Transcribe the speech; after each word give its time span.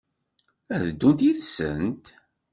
Ad 0.75 0.81
d-ddunt 0.85 1.25
yid-sent? 1.25 2.05